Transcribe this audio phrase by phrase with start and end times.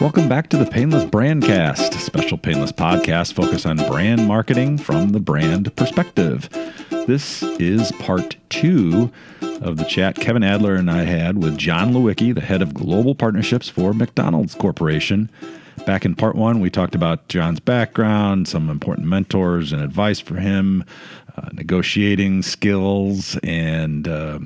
[0.00, 5.08] Welcome back to the Painless Brandcast, a special Painless podcast focused on brand marketing from
[5.08, 6.48] the brand perspective.
[7.08, 9.10] This is part two
[9.42, 13.16] of the chat Kevin Adler and I had with John Lewicki, the head of global
[13.16, 15.30] partnerships for McDonald's Corporation.
[15.84, 20.36] Back in part one, we talked about John's background, some important mentors and advice for
[20.36, 20.84] him,
[21.38, 24.38] uh, negotiating skills, and uh,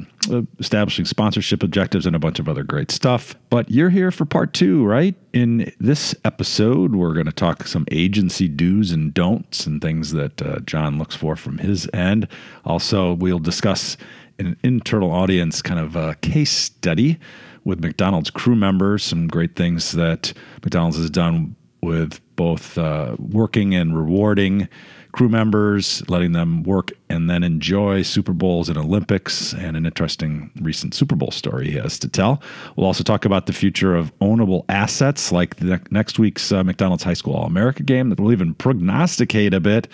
[0.59, 3.35] establishing sponsorship objectives, and a bunch of other great stuff.
[3.51, 5.15] But you're here for part two, right?
[5.33, 10.43] In this episode, we're going to talk some agency do's and don'ts and things that
[10.43, 12.29] uh, John looks for from his end.
[12.65, 13.97] Also, we'll discuss
[14.39, 17.19] an internal audience kind of a case study
[17.65, 23.75] with McDonald's crew members, some great things that McDonald's has done with both uh, working
[23.75, 24.69] and rewarding
[25.13, 30.51] crew members, letting them work and then enjoy Super Bowls and Olympics, and an interesting
[30.61, 32.43] recent Super Bowl story he has to tell.
[32.77, 37.03] We'll also talk about the future of ownable assets, like the next week's uh, McDonald's
[37.03, 39.87] High School All America game, that we'll even prognosticate a bit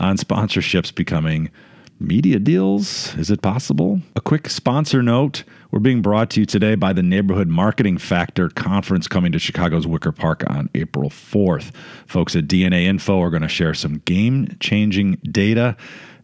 [0.00, 1.50] on sponsorships becoming
[1.98, 3.14] media deals?
[3.16, 4.00] Is it possible?
[4.16, 8.48] A quick sponsor note we're being brought to you today by the Neighborhood Marketing Factor
[8.48, 11.72] Conference coming to Chicago's Wicker Park on April 4th.
[12.06, 15.76] Folks at DNA Info are going to share some game changing data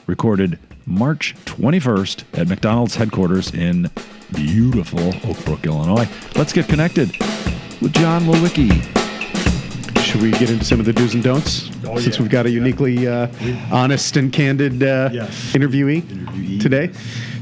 [0.07, 3.89] recorded march 21st at mcdonald's headquarters in
[4.35, 6.09] beautiful oak brook illinois.
[6.35, 7.11] Let's get connected
[7.81, 9.00] with john lewicki
[10.11, 11.71] should we get into some of the do's and don'ts?
[11.87, 12.23] Oh, Since yeah.
[12.23, 13.29] we've got a uniquely uh,
[13.71, 15.53] honest and candid uh, Yes.
[15.53, 16.61] interviewee, Interviewee.
[16.61, 16.91] today.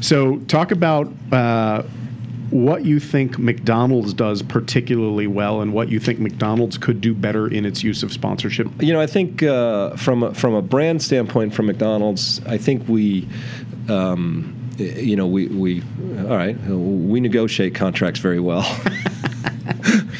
[0.00, 1.83] So, talk about uh,
[2.50, 7.48] what you think McDonald's does particularly well and what you think McDonald's could do better
[7.48, 8.69] in its use of sponsorship.
[8.82, 12.87] You know, I think uh, from a, from a brand standpoint, from McDonald's, I think
[12.87, 13.26] we,
[13.88, 15.82] um, you know, we we
[16.19, 18.62] all right, we negotiate contracts very well.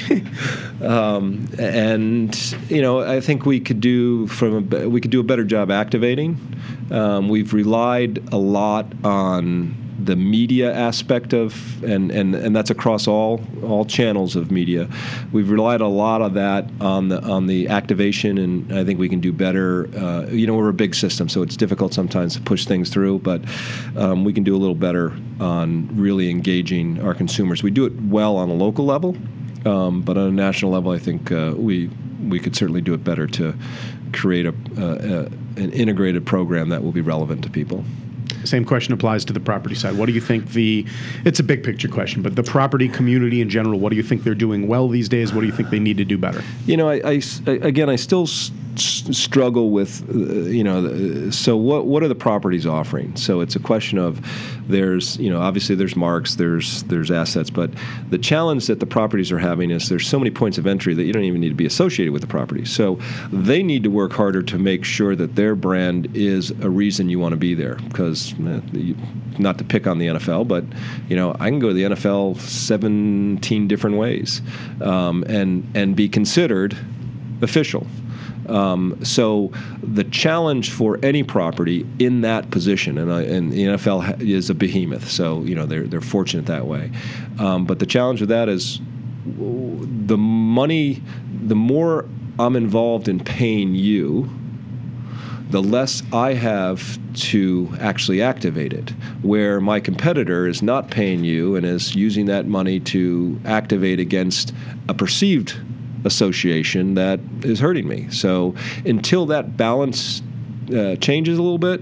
[0.83, 5.25] um, and you know, I think we could do from a, we could do a
[5.25, 6.39] better job activating.
[6.91, 13.09] Um, we've relied a lot on the media aspect of and, and, and that's across
[13.09, 14.89] all all channels of media.
[15.33, 19.09] We've relied a lot of that on the on the activation, and I think we
[19.09, 19.89] can do better.
[19.97, 23.19] Uh, you know, we're a big system, so it's difficult sometimes to push things through,
[23.21, 23.43] but
[23.97, 27.63] um, we can do a little better on really engaging our consumers.
[27.63, 29.17] We do it well on a local level,
[29.67, 31.91] um, but on a national level, I think uh, we
[32.29, 33.55] we could certainly do it better to
[34.13, 37.85] create a, uh, uh, an integrated program that will be relevant to people.
[38.45, 39.97] Same question applies to the property side.
[39.99, 40.87] What do you think the?
[41.25, 43.81] It's a big picture question, but the property community in general.
[43.81, 45.33] What do you think they're doing well these days?
[45.33, 46.43] What do you think they need to do better?
[46.67, 51.87] You know, I again, I still s- s- struggle with, uh, you know, so what
[51.87, 53.17] what are the properties offering?
[53.17, 54.21] So it's a question of
[54.69, 57.71] there's, you know, obviously there's marks, there's there's assets, but
[58.11, 61.05] the challenge that the properties are having is there's so many points of entry that
[61.05, 62.65] you don't even need to be associated with the property.
[62.65, 62.99] So
[63.33, 67.19] they need to work harder to make sure that their brand is a reason you
[67.19, 68.95] want to be there because eh,
[69.39, 70.65] not to pick on the NFL, but
[71.09, 74.43] you know, I can go to the NFL 17 different ways
[74.81, 76.77] um, and and be considered
[77.43, 77.87] official.
[78.49, 84.21] Um, so the challenge for any property in that position, and, I, and the NFL
[84.21, 86.91] is a behemoth, so you know they're they're fortunate that way.
[87.39, 88.81] Um, but the challenge with that is
[89.27, 91.03] the money.
[91.47, 92.07] The more
[92.39, 94.31] I'm involved in paying you,
[95.51, 98.91] the less I have to actually activate it.
[99.23, 104.53] Where my competitor is not paying you and is using that money to activate against
[104.89, 105.59] a perceived
[106.05, 108.09] association that is hurting me.
[108.11, 108.55] So
[108.85, 110.23] until that balance
[110.75, 111.81] uh, changes a little bit,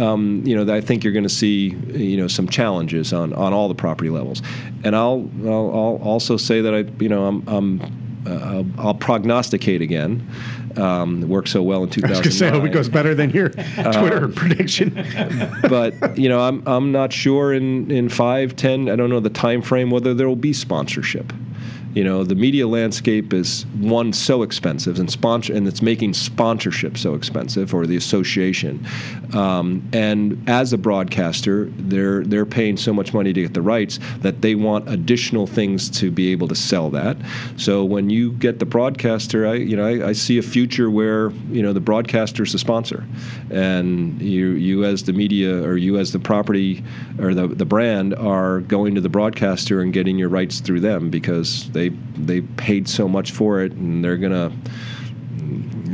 [0.00, 3.52] um, you know, I think you're going to see, you know, some challenges on, on
[3.52, 4.42] all the property levels.
[4.82, 7.80] And I'll, I'll, I'll also say that I, you know, I'm, I'm
[8.26, 10.26] uh, I'll, I'll prognosticate again.
[10.76, 12.88] Um, it worked so well in I was going to say, I hope it goes
[12.88, 13.48] better than your
[13.92, 14.94] Twitter prediction.
[15.68, 18.88] but you know, I'm I'm not sure in in five, ten.
[18.88, 21.32] I don't know the time frame whether there will be sponsorship.
[21.94, 26.98] You know, the media landscape is one so expensive, and sponsor, and it's making sponsorship
[26.98, 28.84] so expensive, or the association.
[29.32, 34.00] Um, and as a broadcaster, they're they're paying so much money to get the rights
[34.18, 37.16] that they want additional things to be able to sell that.
[37.56, 41.30] So when you get the broadcaster, I you know I, I see a future where
[41.50, 43.04] you know the broadcaster is the sponsor,
[43.50, 46.82] and you you as the media or you as the property
[47.20, 51.08] or the the brand are going to the broadcaster and getting your rights through them
[51.10, 54.52] because they they paid so much for it and they're gonna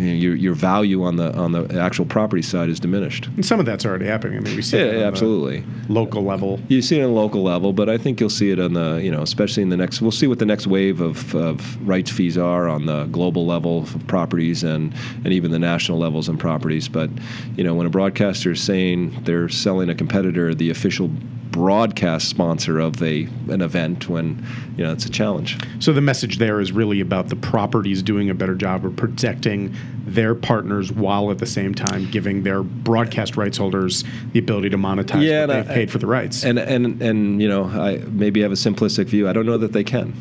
[0.01, 3.27] you know, your your value on the on the actual property side is diminished.
[3.37, 4.39] And some of that's already happening.
[4.39, 5.65] I mean, we see Yeah, it on the absolutely.
[5.89, 6.61] local level.
[6.69, 9.11] You see it on local level, but I think you'll see it on the, you
[9.11, 10.01] know, especially in the next.
[10.01, 13.83] We'll see what the next wave of, of rights fees are on the global level
[13.83, 14.95] of properties and
[15.25, 16.89] and even the national levels on properties.
[16.89, 17.11] But
[17.57, 21.11] you know, when a broadcaster is saying they're selling a competitor the official
[21.53, 24.45] broadcast sponsor of a an event, when
[24.77, 25.59] you know it's a challenge.
[25.79, 29.75] So the message there is really about the properties doing a better job of protecting
[30.07, 34.79] their partners while at the same time giving their broadcast rights holders the ability to
[34.79, 36.45] monetize Yeah, what and they've I- paid for the rights.
[36.45, 39.29] And and and you know, I maybe have a simplistic view.
[39.29, 40.13] I don't know that they can.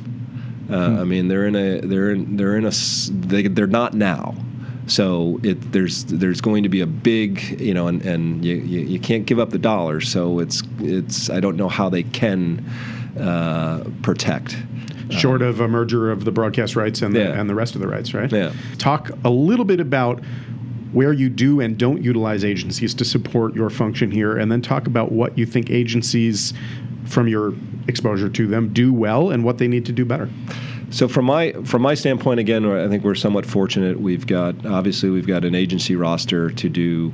[0.72, 2.72] Uh, I mean, they're in a they're in they're in a
[3.12, 4.36] they they're not now.
[4.90, 8.80] So it there's there's going to be a big you know and, and you, you,
[8.82, 10.02] you can't give up the dollar.
[10.02, 12.66] So it's it's I don't know how they can
[13.20, 14.58] uh, protect.
[15.12, 17.40] Short of a merger of the broadcast rights and the, Yeah.
[17.40, 18.32] and the rest of the rights, right?
[18.32, 18.54] Yeah.
[18.78, 20.24] Talk a little bit about
[20.92, 24.86] where you do and don't utilize agencies to support your function here, and then talk
[24.88, 26.54] about what you think agencies,
[27.06, 27.54] from your
[27.88, 30.30] exposure to them, do well and what they need to do better.
[30.92, 34.00] So from my from my standpoint, again, I think we're somewhat fortunate.
[34.00, 37.14] We've got obviously we've got an agency roster to do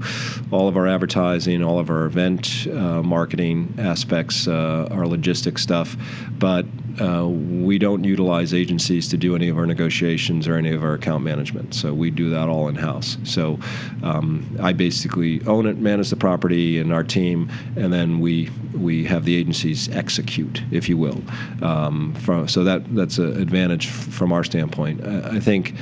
[0.50, 5.98] all of our advertising, all of our event uh, marketing aspects, uh, our logistics stuff,
[6.39, 6.66] but
[7.00, 10.94] uh, we don't utilize agencies to do any of our negotiations or any of our
[10.94, 11.74] account management.
[11.74, 13.18] So we do that all in house.
[13.24, 13.59] So
[14.03, 19.06] um, I basically own it, manage the property, and our team, and then we we
[19.06, 21.21] have the agencies execute, if you will.
[21.62, 25.06] Um, from, so that that's an advantage from our standpoint.
[25.06, 25.74] I, I think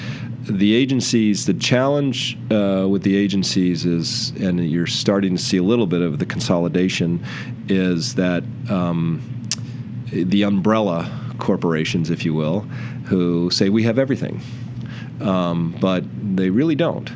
[0.42, 5.64] the agencies, the challenge uh, with the agencies is, and you're starting to see a
[5.64, 7.24] little bit of the consolidation,
[7.70, 8.44] is that.
[8.70, 9.33] Um,
[10.14, 12.62] the umbrella corporations, if you will,
[13.06, 14.42] who say we have everything,
[15.22, 16.04] um, but
[16.36, 17.10] they really don't,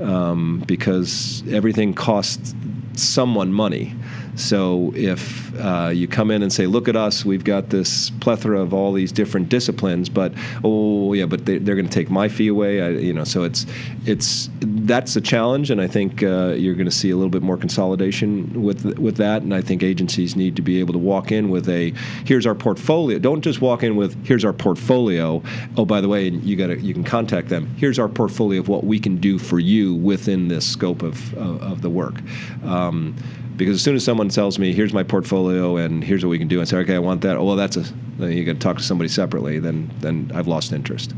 [0.00, 2.54] um, because everything costs
[2.94, 3.94] someone money.
[4.36, 8.60] So if uh, you come in and say, "Look at us, we've got this plethora
[8.60, 10.32] of all these different disciplines," but
[10.64, 13.24] oh yeah, but they, they're going to take my fee away, I, you know.
[13.24, 13.66] So it's
[14.06, 17.42] it's that's a challenge, and I think uh, you're going to see a little bit
[17.42, 19.42] more consolidation with with that.
[19.42, 21.92] And I think agencies need to be able to walk in with a
[22.24, 23.18] here's our portfolio.
[23.18, 25.42] Don't just walk in with here's our portfolio.
[25.76, 27.72] Oh, by the way, you got you can contact them.
[27.76, 31.62] Here's our portfolio of what we can do for you within this scope of of,
[31.62, 32.16] of the work.
[32.64, 33.16] Um,
[33.56, 36.48] because as soon as someone tells me, "Here's my portfolio and here's what we can
[36.48, 37.84] do," and say, "Okay, I want that," oh, well, that's a
[38.18, 39.58] then you got to talk to somebody separately.
[39.58, 41.12] Then then I've lost interest.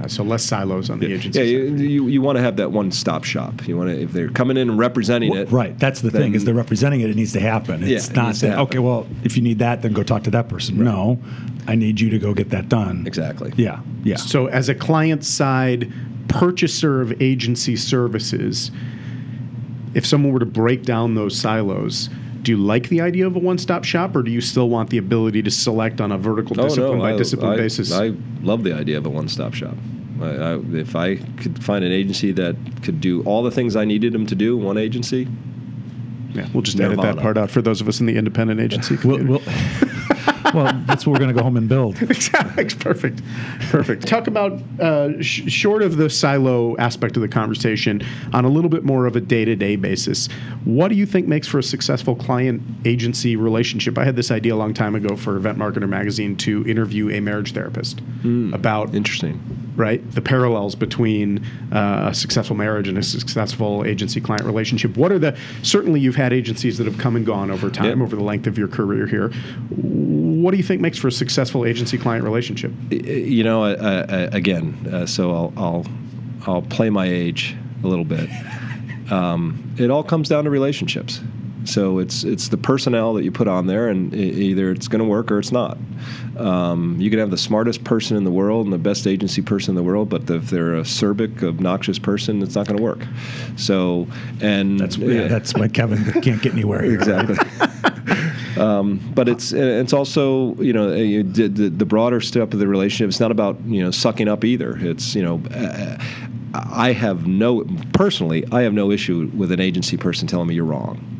[0.00, 1.40] Uh, so less silos on the agency.
[1.40, 1.80] Yeah, side.
[1.80, 3.66] you, you, you want to have that one stop shop.
[3.66, 5.50] You want to if they're coming in and representing it.
[5.50, 5.76] Right.
[5.76, 7.10] That's the thing is they're representing it.
[7.10, 7.80] It needs to happen.
[7.82, 8.66] Yeah, It's it not needs to that, happen.
[8.68, 10.82] okay, well, if you need that, then go talk to that person.
[10.84, 11.18] No,
[11.66, 13.08] I need you to go get that done.
[13.08, 13.52] Exactly.
[13.56, 13.80] Yeah.
[14.04, 14.16] Yeah.
[14.16, 15.92] So, as a client side
[16.28, 18.70] purchaser of agency services,
[19.94, 22.08] if someone were to break down those silos,
[22.42, 24.90] do you like the idea of a one stop shop or do you still want
[24.90, 27.92] the ability to select on a vertical oh, discipline by Oh, I, discipline I, basis?
[27.92, 28.12] I
[28.42, 29.74] love the idea of a one-stop shop.
[30.20, 33.84] I, I, if I could find an agency that could do all the things I
[33.84, 35.28] needed them to do, in one agency,
[36.32, 38.96] yeah, we'll just edit that part out for those of us in the independent agency
[39.04, 39.44] We'll, community.
[39.46, 39.88] we'll,
[40.54, 41.96] well, that's what we're going to go home and build.
[42.10, 42.64] Exactly.
[42.64, 43.22] Perfect,
[43.70, 44.06] perfect.
[44.06, 48.70] Talk about uh, sh- short of the silo aspect of the conversation on a little
[48.70, 50.26] bit more of a day-to-day basis.
[50.64, 53.98] What do you think makes for a successful client-agency relationship?
[53.98, 57.20] I had this idea a long time ago for Event Marketer magazine to interview a
[57.20, 58.00] marriage therapist
[58.52, 59.40] about interesting.
[59.76, 64.96] right the parallels between uh, a successful marriage and a successful agency-client relationship.
[64.96, 68.04] What are the certainly you've had agencies that have come and gone over time Yeah.
[68.04, 69.30] over the length of your career here.
[70.42, 72.70] What do you think makes for a successful agency-client relationship?
[72.90, 75.86] You know, I- again, uh, so I'll, I'll
[76.46, 78.30] I'll play my age a little bit.
[79.10, 81.20] Um, it all comes down to relationships.
[81.64, 85.04] So it's it's the personnel that you put on there, and either it's going to
[85.04, 85.76] work or it's not.
[86.36, 89.72] Um, you can have the smartest person in the world and the best agency person
[89.72, 93.00] in the world, but if they're a acerbic, obnoxious person, it's not going to work.
[93.56, 94.06] So,
[94.40, 96.82] and That's yeah, that's why Kevin can't get anywhere.
[96.82, 97.28] Here, right?
[97.28, 98.56] exactly.
[98.62, 102.68] um, but it's it's also you know uh, the, the, the broader step of the
[102.68, 103.08] relationship.
[103.08, 104.76] It's not about you know sucking up either.
[104.78, 105.42] It's you know.
[105.50, 105.98] Uh,
[106.54, 108.44] I have no personally.
[108.50, 111.17] I have no issue with an agency person telling me you're wrong.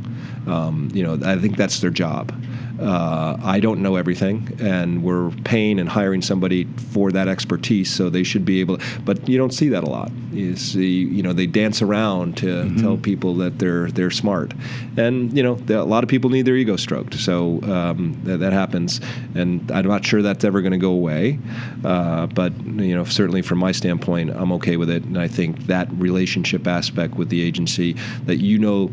[0.49, 2.33] Um, you know, I think that's their job.
[2.81, 8.09] Uh, I don't know everything, and we're paying and hiring somebody for that expertise, so
[8.09, 8.79] they should be able.
[8.79, 10.13] To, But you don't see that a lot.
[10.33, 14.55] You see, you know, they dance around to tell people that they're they're smart,
[14.97, 17.15] and you know, the- a lot of people need their ego stroked.
[17.15, 19.01] So um, that, that happens,
[19.35, 21.41] and I'm not sure that's ever going to go away.
[21.85, 25.67] Uh, but you know, certainly from my standpoint, I'm okay with it, and I think
[25.67, 28.93] that relationship aspect with the agency that you know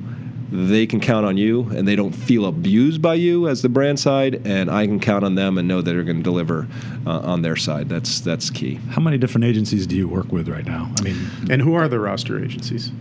[0.52, 4.00] they can count on you and they don't feel abused by you as the brand
[4.00, 6.68] side and i can count on them and know that they're going to deliver
[7.08, 10.48] uh, on their side that's that's key How many different agencies do you work with
[10.48, 10.92] right now?
[11.00, 11.18] I mean,
[11.50, 12.92] And who are the roster agencies?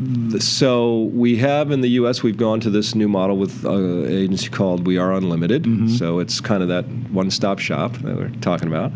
[0.00, 2.22] The- So we have in the U.S.
[2.22, 5.66] We've gone to this new model with uh, an agency called We Are Unlimited.
[5.98, 8.92] So it's kind of that one-stop shop that we're talking about.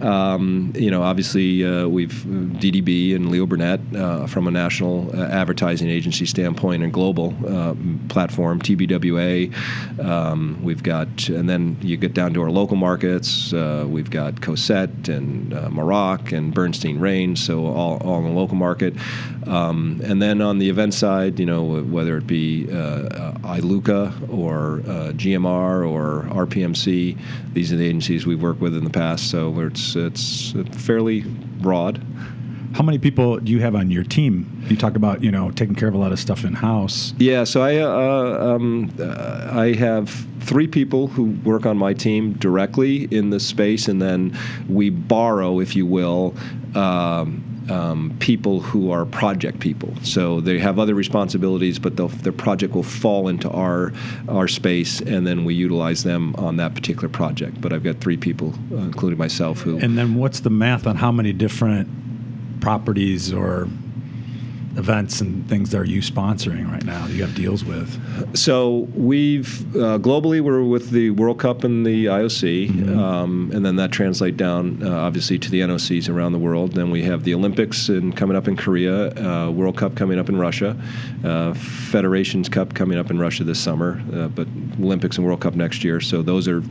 [0.00, 5.28] Um, you know, obviously uh, we've DDB and Leo Burnett uh, from a national uh,
[5.28, 7.74] advertising agency standpoint and global uh,
[8.08, 9.54] platform TBWA.
[10.04, 13.52] Um, we've got, and then you get down to our local markets.
[13.52, 17.36] Uh, we've got Cossette and uh, Moroch and Bernstein-Rein.
[17.36, 18.94] So all, all in the local market.
[19.46, 24.80] Um, and then on the event side, you know, whether it be iLuca or
[25.12, 27.18] GMR or RPMC,
[27.52, 29.30] these are the agencies we've worked with in the past.
[29.30, 31.22] So it's it's fairly
[31.60, 32.00] broad.
[32.74, 34.64] how many people do you have on your team?
[34.68, 37.14] You talk about you know taking care of a lot of stuff in house.
[37.18, 40.08] Yeah, so I uh, um, uh, I have
[40.40, 44.36] three people who work on my team directly in the space, and then
[44.68, 46.34] we borrow, if you will.
[46.74, 52.74] Um, um, people who are project people, so they have other responsibilities, but their project
[52.74, 53.92] will fall into our
[54.28, 57.60] our space, and then we utilize them on that particular project.
[57.60, 60.96] But I've got three people, uh, including myself, who And then what's the math on
[60.96, 61.88] how many different
[62.60, 63.68] properties or
[64.76, 67.06] events and things that are you sponsoring right now?
[67.06, 68.36] that You have deals with.
[68.36, 73.76] So we've uh, globally we're with the World Cup and the IOC, um, and then
[73.76, 76.72] that translate down uh, obviously to the NOCs around the world.
[76.72, 80.28] Then we have the Olympics and coming up in Korea, uh, World Cup coming up
[80.28, 80.76] in Russia,
[81.24, 84.46] uh, Federations Cup coming up in Russia this summer, uh, but
[84.80, 86.00] Olympics and World Cup next year.
[86.00, 86.62] So those are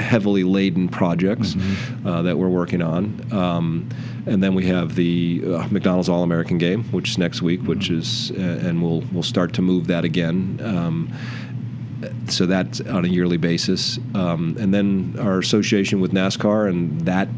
[0.00, 1.56] heavily laden projects
[2.04, 3.32] uh, that we're working on.
[3.32, 3.88] Um,
[4.26, 7.90] and then we have the uh, McDonald's All American Game, which is next week, which
[7.90, 10.60] is, uh, and we'll we'll start to move that again.
[10.62, 11.12] Um,
[12.28, 17.28] so that's on a yearly basis, um, and then our association with NASCAR and that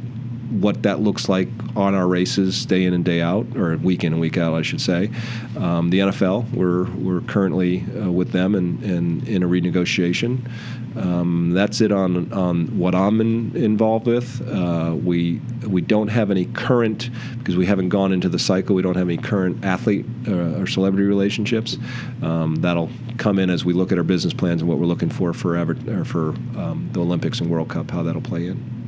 [0.61, 4.13] what that looks like on our races day in and day out, or week in
[4.13, 5.11] and week out, I should say.
[5.57, 10.51] Um, the NFL, we're we're currently uh, with them and in, in, a renegotiation.
[10.97, 14.47] Um, that's it on on what I'm in, involved with.
[14.47, 18.77] Uh, we we don't have any current because we haven't gone into the cycle.
[18.77, 21.79] We don't have any current athlete uh, or celebrity relationships.
[22.23, 25.11] Um, that'll come in as we look at our business plans and what we're looking
[25.11, 27.91] for for ever, or for um, the Olympics and World Cup.
[27.91, 28.82] How that'll play in.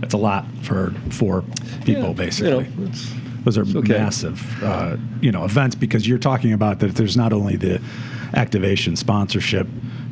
[0.00, 1.44] That's a lot for four
[1.84, 2.64] people, Yeah, basically.
[2.64, 2.92] You know,
[3.44, 3.94] Those are okay.
[3.94, 6.94] massive, uh, you know, events because you're talking about that.
[6.94, 7.80] There's not only the
[8.34, 9.66] activation, sponsorship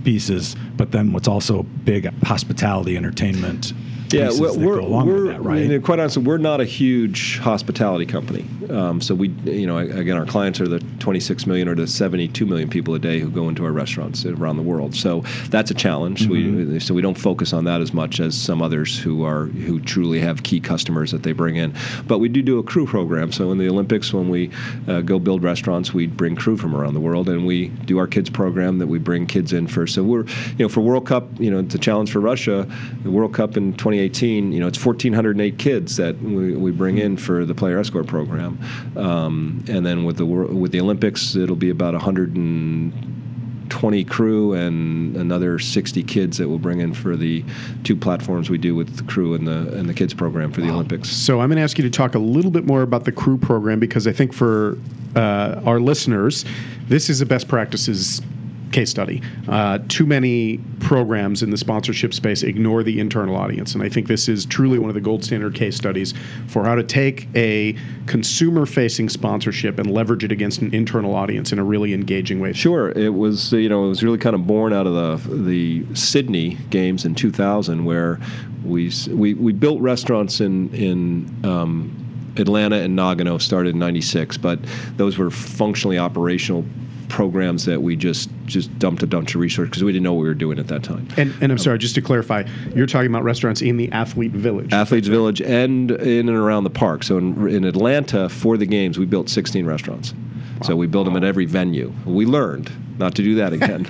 [0.04, 3.72] pieces, but then what's also big hospitality, entertainment.
[4.10, 5.68] Yeah, pieces we're, that we're, go along we're with that, right?
[5.68, 8.46] Mean, quite honestly, we're not a huge hospitality company.
[8.70, 12.46] Um, so we, you know, again, our clients are the 26 million or the 72
[12.46, 14.94] million people a day who go into our restaurants around the world.
[14.94, 16.26] So that's a challenge.
[16.26, 16.72] Mm-hmm.
[16.72, 19.80] We, so we don't focus on that as much as some others who are who
[19.80, 21.74] truly have key customers that they bring in.
[22.06, 23.32] But we do do a crew program.
[23.32, 24.50] So in the Olympics, when we
[24.86, 28.06] uh, go build restaurants, we bring crew from around the world, and we do our
[28.06, 29.86] kids program that we bring kids in for.
[29.86, 32.66] So we're, you know, for World Cup, you know, it's a challenge for Russia.
[33.02, 37.16] The World Cup in 2018, you know, it's 1,408 kids that we, we bring in
[37.16, 38.58] for the player escort program,
[38.96, 45.58] um, and then with the with the Olympics, it'll be about 120 crew and another
[45.58, 47.44] 60 kids that we'll bring in for the
[47.84, 50.70] two platforms we do with the crew and the and the kids program for the
[50.70, 51.10] Olympics.
[51.10, 53.36] So I'm going to ask you to talk a little bit more about the crew
[53.36, 54.78] program because I think for
[55.14, 56.46] uh, our listeners,
[56.88, 58.22] this is a best practices
[58.72, 59.22] case study.
[59.48, 64.06] Uh, too many programs in the sponsorship space ignore the internal audience, and I think
[64.06, 66.14] this is truly one of the gold standard case studies
[66.46, 71.58] for how to take a consumer-facing sponsorship and leverage it against an internal audience in
[71.58, 72.52] a really engaging way.
[72.52, 75.94] Sure, it was you know it was really kind of born out of the the
[75.94, 78.20] Sydney games in 2000 where
[78.64, 81.94] we we, we built restaurants in in um,
[82.36, 84.58] Atlanta and Nagano started in '96, but
[84.96, 86.64] those were functionally operational
[87.08, 90.22] programs that we just just dumped a bunch of resources because we didn't know what
[90.22, 91.06] we were doing at that time.
[91.16, 94.72] And, and I'm sorry, just to clarify, you're talking about restaurants in the athlete village.
[94.72, 97.02] Athletes Village and in and around the park.
[97.02, 100.14] So in, in Atlanta for the games, we built 16 restaurants.
[100.62, 101.92] So we built them at every venue.
[102.04, 103.86] We learned not to do that again.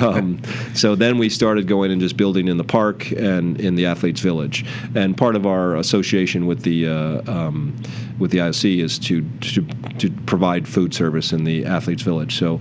[0.00, 0.40] um,
[0.74, 4.20] so then we started going and just building in the park and in the athletes
[4.20, 4.64] village.
[4.94, 7.76] And part of our association with the uh, um,
[8.18, 9.66] with the IOC is to, to
[9.98, 12.38] to provide food service in the athletes village.
[12.38, 12.60] So,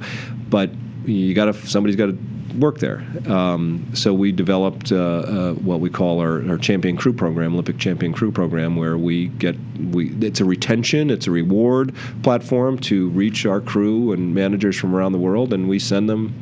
[0.50, 0.72] but
[1.06, 2.18] you got to somebody's got to
[2.58, 3.06] work there.
[3.28, 7.78] Um, so we developed uh, uh, what we call our, our, champion crew program, Olympic
[7.78, 9.56] champion crew program, where we get
[9.94, 14.96] we it's a retention, it's a reward platform to reach our crew and managers from
[14.96, 16.34] around the world, and we send them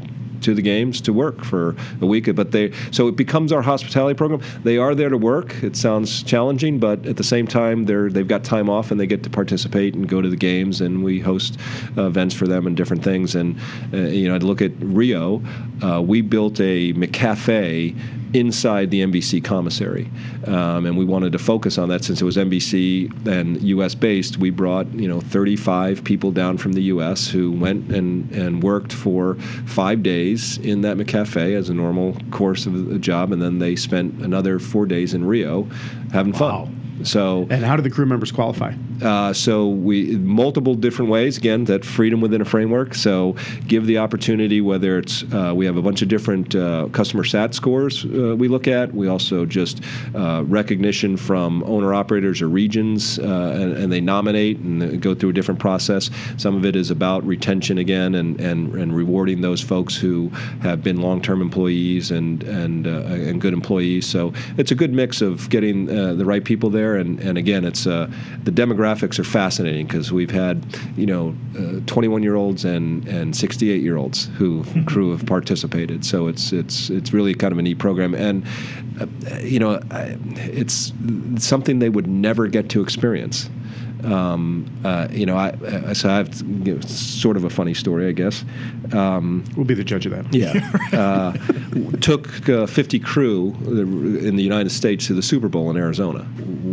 [0.41, 2.33] to the games to work for a week.
[2.35, 4.41] But they so it becomes our hospitality program.
[4.63, 5.63] They are there to work.
[5.63, 9.07] It sounds challenging, but at the same time, they're they've got time off and they
[9.07, 10.81] get to participate and go to the games.
[10.81, 11.59] And we host
[11.97, 13.35] uh, events for them and different things.
[13.35, 13.59] And
[13.93, 15.41] uh, you know, to look at Rio,
[15.81, 17.95] uh, we built a McCafe
[18.33, 20.09] inside the NBC commissary,
[20.45, 23.95] um, and we wanted to focus on that since it was NBC and U.S.
[23.95, 24.37] based.
[24.37, 27.27] We brought you know 35 people down from the U.S.
[27.27, 29.35] who went and and worked for
[29.65, 33.75] five days in that McCafe as a normal course of the job, and then they
[33.75, 35.63] spent another four days in Rio
[36.11, 36.65] having wow.
[36.65, 36.80] fun.
[37.03, 38.73] So, and how do the crew members qualify?
[39.01, 41.37] Uh, so we multiple different ways.
[41.37, 42.93] Again, that freedom within a framework.
[42.93, 43.35] So
[43.67, 44.61] give the opportunity.
[44.61, 48.47] Whether it's uh, we have a bunch of different uh, customer sat scores uh, we
[48.47, 48.93] look at.
[48.93, 49.81] We also just
[50.15, 55.31] uh, recognition from owner operators or regions, uh, and, and, they nominate and go through
[55.31, 56.09] a different process.
[56.37, 60.29] Some of it is about retention again and and, and rewarding those folks who
[60.61, 64.05] have been long term employees and and and good employees.
[64.05, 67.83] So it's a good mix of getting the right people there, and and again, it's
[67.83, 68.09] the
[68.45, 71.35] demographics are fascinating because we've had, you know,
[71.85, 76.05] 21 uh, year olds and and 68 year olds who crew have participated.
[76.05, 78.45] So it's it's it's really kind of a neat program, and
[78.99, 79.07] uh,
[79.41, 80.93] you know, it's
[81.37, 83.49] something they would never get to experience.
[84.03, 85.53] Um, uh, you know, I,
[85.87, 88.43] I so I have you know, sort of a funny story, I guess.
[88.93, 90.33] Um, we'll be the judge of that.
[90.33, 90.53] Yeah,
[90.93, 91.33] uh,
[91.97, 96.27] took uh, 50 crew in the United States to the Super Bowl in Arizona.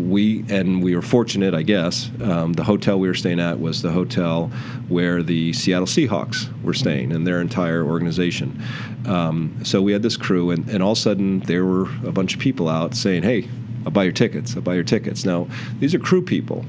[0.08, 2.10] We and we were fortunate, I guess.
[2.22, 4.50] Um, the hotel we were staying at was the hotel
[4.88, 8.62] where the Seattle Seahawks were staying and their entire organization.
[9.06, 12.12] Um, so we had this crew, and, and all of a sudden there were a
[12.12, 13.48] bunch of people out saying, "Hey."
[13.86, 14.54] I'll buy your tickets.
[14.54, 15.24] I'll buy your tickets.
[15.24, 15.46] Now,
[15.78, 16.66] these are crew people.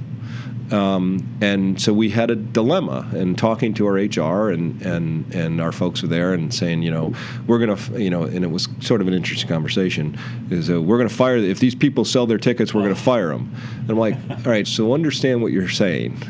[0.71, 5.62] Um, and so we had a dilemma and talking to our HR and, and, and
[5.62, 7.13] our folks were there and saying, you know,
[7.47, 10.17] we're going to, you know, and it was sort of an interesting conversation
[10.51, 13.01] is uh, we're going to fire, if these people sell their tickets, we're going to
[13.01, 13.53] fire them.
[13.79, 16.21] And I'm like, all right, so understand what you're saying.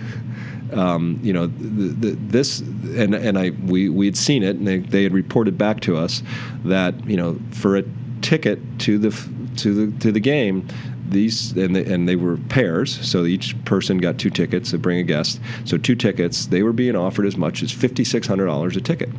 [0.71, 4.67] Um, you know, the, the, this, and, and I, we, we had seen it and
[4.67, 6.23] they, they had reported back to us
[6.63, 7.83] that, you know, for a
[8.21, 9.09] ticket to the,
[9.57, 10.67] to the, to the game,
[11.11, 14.99] these and they, and they were pairs, so each person got two tickets to bring
[14.99, 15.39] a guest.
[15.65, 18.81] So two tickets, they were being offered as much as fifty six hundred dollars a
[18.81, 19.09] ticket.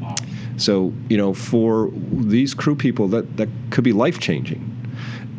[0.00, 0.14] Wow.
[0.56, 4.62] So you know, for these crew people, that that could be life changing,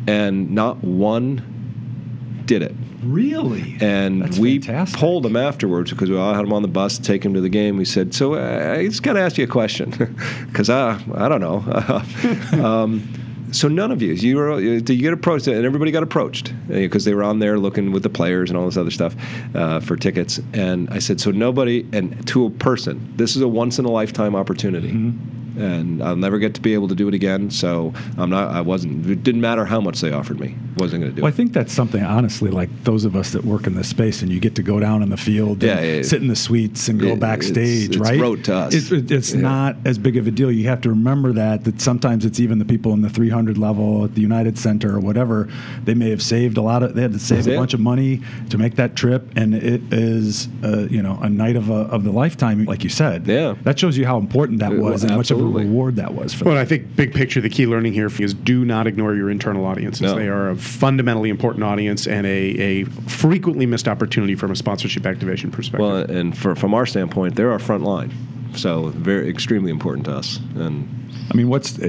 [0.06, 2.74] and not one did it.
[3.02, 3.76] Really?
[3.80, 4.98] And That's we fantastic.
[4.98, 7.48] pulled him afterwards because we all had him on the bus, take him to the
[7.48, 7.76] game.
[7.76, 9.90] We said, "So uh, I just got to ask you a question,
[10.46, 13.21] because uh, I don't know." um,
[13.52, 17.06] so none of you, you were, Did you get approached, and everybody got approached because
[17.06, 19.14] uh, they were on there looking with the players and all this other stuff
[19.54, 20.40] uh, for tickets.
[20.52, 23.90] And I said, so nobody, and to a person, this is a once in a
[23.90, 24.90] lifetime opportunity.
[24.92, 27.50] Mm-hmm and I'll never get to be able to do it again.
[27.50, 28.50] So I'm not.
[28.50, 29.08] I wasn't.
[29.08, 30.56] It didn't matter how much they offered me.
[30.76, 31.34] wasn't going to do well, it.
[31.34, 34.30] I think that's something honestly, like those of us that work in this space, and
[34.30, 37.00] you get to go down in the field, yeah, and sit in the suites, and
[37.00, 37.86] go it, backstage.
[37.86, 38.20] It's, it's right?
[38.20, 38.74] road to us.
[38.74, 39.40] It, it's yeah.
[39.40, 40.50] not as big of a deal.
[40.50, 44.04] You have to remember that that sometimes it's even the people in the 300 level
[44.04, 45.48] at the United Center or whatever.
[45.84, 46.94] They may have saved a lot of.
[46.94, 50.48] They had to save a bunch of money to make that trip, and it is
[50.64, 53.26] uh, you know a night of a, of the lifetime, like you said.
[53.26, 55.16] Yeah, that shows you how important that was, and absolutely.
[55.16, 56.62] much of a reward that was was for well, them.
[56.62, 60.02] I think big picture, the key learning here is do not ignore your internal audiences.
[60.02, 60.14] No.
[60.14, 65.06] They are a fundamentally important audience and a, a frequently missed opportunity from a sponsorship
[65.06, 65.86] activation perspective.
[65.86, 68.12] Well, and for, from our standpoint, they're our front line.
[68.54, 70.38] So very extremely important to us.
[70.56, 70.88] And
[71.30, 71.88] I mean, what's uh,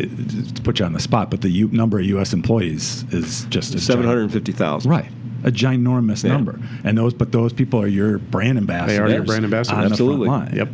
[0.56, 2.34] to put you on the spot, but the U, number of U.S.
[2.34, 4.90] employees is just seven hundred fifty thousand.
[4.90, 5.12] Right,
[5.44, 6.32] a ginormous Yeah.
[6.32, 8.98] number, and those, but those people are your brand ambassadors.
[8.98, 9.78] They are your brand ambassadors.
[9.78, 10.28] on the front Absolutely.
[10.30, 10.56] line.
[10.56, 10.70] Yep.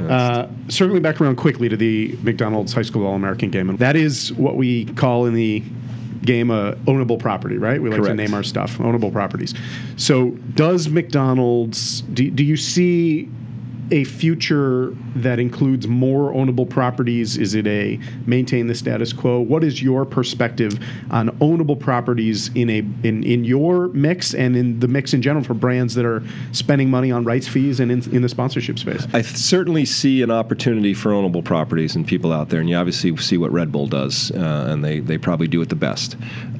[0.00, 3.96] Uh, circling back around quickly to the McDonald's High School All American game, and that
[3.96, 5.62] is what we call in the
[6.22, 7.80] game a ownable property, right?
[7.80, 9.54] We like to name our stuff ownable properties.
[9.96, 12.02] So, does McDonald's?
[12.02, 13.28] Do, do you see
[13.90, 17.36] a future that includes more ownable properties?
[17.36, 19.40] Is it a maintain the status quo?
[19.40, 20.78] What is your perspective
[21.10, 25.44] on ownable properties in a in, in your mix and in the mix in general
[25.44, 26.22] for brands that are
[26.52, 29.06] spending money on rights fees and in, in the sponsorship space?
[29.12, 33.16] I certainly see an opportunity for ownable properties and people out there, and you obviously
[33.16, 36.16] see what Red Bull does, uh, and they, they probably do it the best.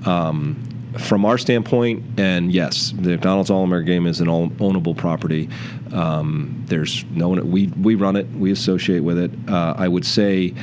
[0.07, 5.49] Um, from our standpoint, and yes, the McDonald's All American Game is an ownable property.
[5.93, 9.31] Um, there's no one, we we run it, we associate with it.
[9.49, 10.55] Uh, I would say,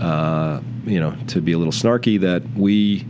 [0.00, 3.06] uh, you know, to be a little snarky, that we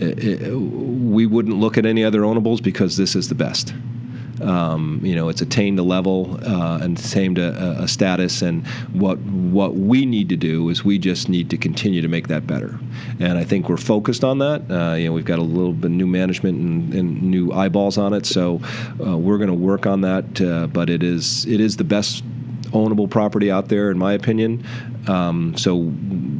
[0.00, 3.74] uh, we wouldn't look at any other ownables because this is the best.
[4.42, 9.18] Um, you know, it's attained a level uh, and attained a, a status, and what
[9.18, 12.78] what we need to do is we just need to continue to make that better.
[13.18, 14.62] And I think we're focused on that.
[14.70, 18.12] Uh, you know, we've got a little bit new management and, and new eyeballs on
[18.12, 18.60] it, so
[19.04, 20.40] uh, we're going to work on that.
[20.40, 22.22] Uh, but it is it is the best
[22.76, 24.64] ownable property out there, in my opinion.
[25.06, 25.76] Um, so,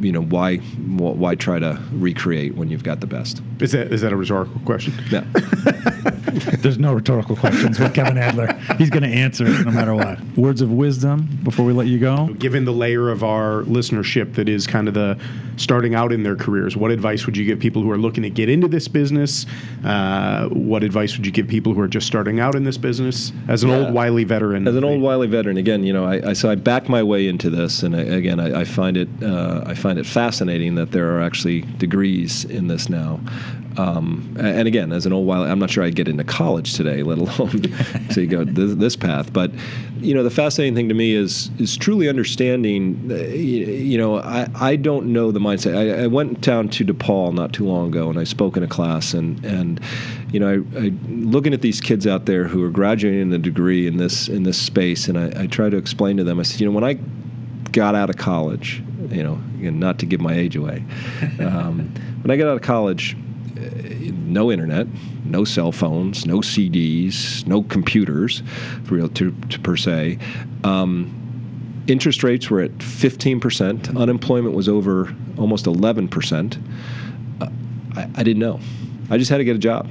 [0.01, 3.41] you know, why why try to recreate when you've got the best?
[3.61, 4.95] Is that is that a rhetorical question?
[5.11, 5.25] Yeah.
[6.67, 8.53] There's no rhetorical questions with Kevin Adler.
[8.77, 10.21] He's going to answer it no matter what.
[10.37, 12.27] Words of wisdom before we let you go.
[12.41, 15.17] Given the layer of our listenership that is kind of the
[15.59, 18.31] starting out in their careers, what advice would you give people who are looking to
[18.31, 19.47] get into this business?
[19.85, 23.31] Uh, what advice would you give people who are just starting out in this business?
[23.47, 23.77] As an Yeah.
[23.77, 26.57] old wily veteran, As an old wily veteran, again, you know, I, I so I
[26.57, 30.01] back my way into this, and I, again, I, I find it uh, I find
[30.01, 33.21] it fascinating that there are actually degrees in this now.
[33.79, 37.03] Um, and again, as an old wily, I'm not sure I'd get into college today,
[37.03, 37.63] let alone
[38.13, 39.33] to go this, this path.
[39.33, 39.51] But
[39.99, 43.09] you know, the fascinating thing to me is is truly understanding.
[43.11, 45.77] uh, You, you know, I, I don't know the mindset.
[45.77, 48.69] I, I went down to DePaul not too long ago, and I spoke in a
[48.69, 49.81] class, and and
[50.33, 53.87] you know, I, I looking at these kids out there who are graduating a degree
[53.87, 56.39] in this in this space, and I, I try to explain to them.
[56.39, 56.95] I said, you know, when I
[57.73, 59.37] got out of college, you know,
[59.71, 60.85] not to give my age away,
[61.41, 61.93] um,
[62.23, 63.17] when I got out of college,
[64.27, 64.87] no internet,
[65.25, 68.43] no cell phones, no CDs, no computers,
[68.91, 70.19] real to, to per se.
[70.65, 73.97] Um, interest rates were at 15%.
[73.97, 76.63] Unemployment was over almost 11%.
[77.41, 77.49] Uh,
[77.95, 78.61] I, I didn't know.
[79.11, 79.89] I just had to get a job.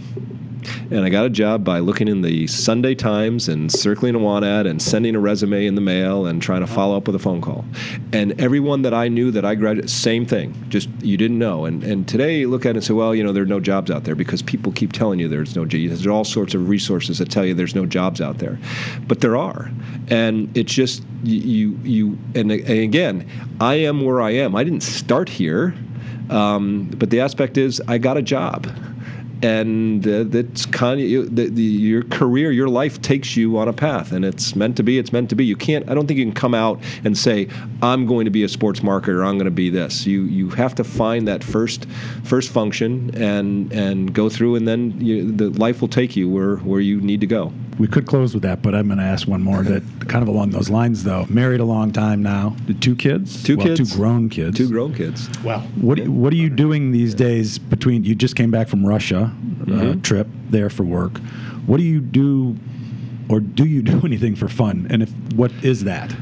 [0.92, 4.46] And I got a job by looking in the Sunday Times and circling a want
[4.46, 7.20] ad and sending a resume in the mail and trying to follow up with a
[7.20, 7.66] phone call.
[8.14, 10.54] And everyone that I knew that I graduated, same thing.
[10.70, 11.66] Just you didn't know.
[11.66, 13.60] And and today you look at it and say, well, you know, there are no
[13.60, 15.90] jobs out there because people keep telling you there's no jobs.
[15.90, 18.60] There's all sorts of resources that tell you there's no jobs out there,
[19.08, 19.72] but there are.
[20.10, 23.28] And it's just you you, and, and again,
[23.60, 24.56] I am where I am.
[24.56, 25.74] I didn't start here,
[26.30, 28.68] um, but the aspect is I got a job
[29.46, 33.68] and uh, that's kind of you, the, the, your career, your life takes you on
[33.68, 34.98] a path, and it's meant to be.
[34.98, 35.46] It's meant to be.
[35.46, 35.88] You can't.
[35.88, 37.48] I don't think you can come out and say,
[37.82, 39.24] "I'm going to be a sports marketer.
[39.24, 41.86] I'm going to be this." You you have to find that first
[42.24, 46.58] first function and and go through, and then you, the life will take you where
[46.58, 47.54] where you need to go.
[47.78, 50.30] We could close with that, but I'm going to ask one more that kind of
[50.30, 51.26] along those lines, though.
[51.28, 52.56] Married a long time now.
[52.80, 53.44] Two kids?
[53.44, 53.92] Two Well, kids.
[53.92, 54.58] Two grown kids.
[54.58, 55.30] Two grown kids.
[55.44, 55.60] Wow.
[55.76, 58.06] What What are you doing these days between?
[58.06, 59.35] You just came back from Russia,
[59.72, 61.18] uh, trip there for work.
[61.66, 62.58] What do you do,
[63.30, 64.88] or do you do anything for fun?
[64.90, 66.16] And if what is that?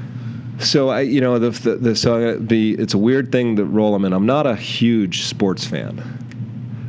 [0.60, 2.73] So I, you know, the, the, the so I'm be.
[2.73, 4.13] It's a weird thing to roll them in.
[4.13, 6.02] I'm not a huge sports fan,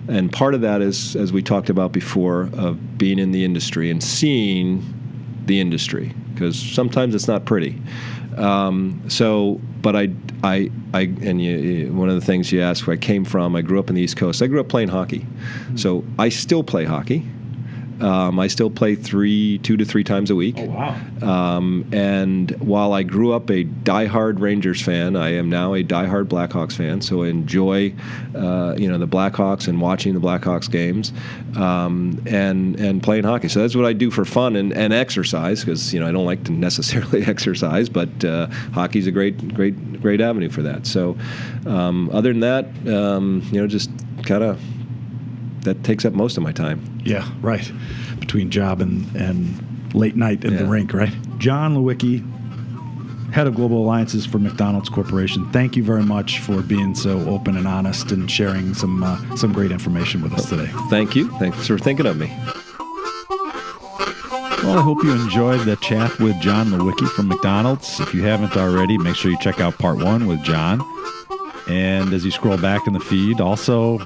[0.08, 3.90] and part of that is, as we talked about before, of being in the industry
[3.90, 4.84] and seeing
[5.46, 7.80] the industry because sometimes it's not pretty.
[8.36, 10.10] Um, so, but I,
[10.42, 13.62] I, I, and you, one of the things you asked where I came from, I
[13.62, 14.42] grew up in the East Coast.
[14.42, 15.26] I grew up playing hockey,
[15.76, 17.26] so I still play hockey.
[18.00, 20.56] Um, I still play three, two to three times a week.
[20.58, 21.00] Oh, wow.
[21.22, 26.26] Um, and while I grew up a diehard Rangers fan, I am now a diehard
[26.26, 27.00] Blackhawks fan.
[27.00, 27.94] So I enjoy,
[28.34, 31.12] uh, you know, the Blackhawks and watching the Blackhawks games,
[31.56, 33.48] um, and and playing hockey.
[33.48, 36.26] So that's what I do for fun and, and exercise because you know I don't
[36.26, 40.86] like to necessarily exercise, but uh, hockey's a great great great avenue for that.
[40.86, 41.16] So
[41.66, 43.90] um, other than that, um, you know, just
[44.24, 44.60] kind of
[45.64, 47.00] that takes up most of my time.
[47.04, 47.70] Yeah, right.
[48.20, 51.12] Between job and and late night in the rink, right?
[51.38, 52.22] John Lewicki,
[53.32, 55.50] head of global alliances for McDonald's Corporation.
[55.52, 59.52] Thank you very much for being so open and honest and sharing some uh, some
[59.52, 60.70] great information with us today.
[60.90, 61.30] Thank you.
[61.38, 62.32] Thanks for thinking of me.
[64.62, 68.00] Well, I hope you enjoyed the chat with John Lewicki from McDonald's.
[68.00, 70.80] If you haven't already, make sure you check out part one with John.
[71.68, 73.98] And as you scroll back in the feed, also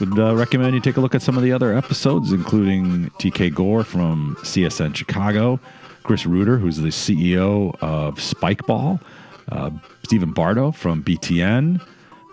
[0.00, 3.54] would uh, recommend you take a look at some of the other episodes, including TK
[3.54, 5.58] Gore from CSN Chicago,
[6.02, 9.00] Chris Ruder, who's the CEO of Spikeball,
[9.50, 9.70] uh,
[10.02, 11.80] Stephen Bardo from BTN,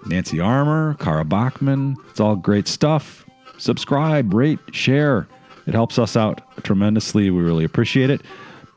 [0.06, 1.96] Nancy Armour, Kara Bachman.
[2.10, 3.26] It's all great stuff.
[3.58, 5.28] Subscribe, rate, share.
[5.66, 7.30] It helps us out tremendously.
[7.30, 8.22] We really appreciate it.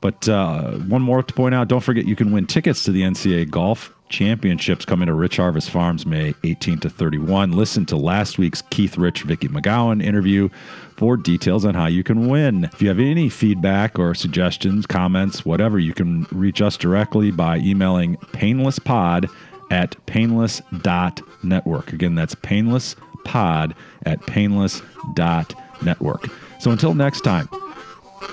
[0.01, 3.03] But uh, one more to point out don't forget you can win tickets to the
[3.03, 7.53] NCAA Golf Championships coming to Rich Harvest Farms May 18 to 31.
[7.53, 10.49] Listen to last week's Keith Rich Vicky McGowan interview
[10.97, 12.65] for details on how you can win.
[12.65, 17.59] If you have any feedback or suggestions, comments, whatever, you can reach us directly by
[17.59, 19.29] emailing painlesspod
[19.71, 21.93] at painless.network.
[21.93, 26.27] Again, that's painlesspod at painless.network.
[26.61, 27.49] So until next time,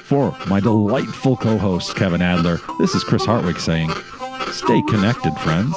[0.04, 3.90] for my delightful co host, Kevin Adler, this is Chris Hartwig saying,
[4.52, 5.76] Stay connected, friends.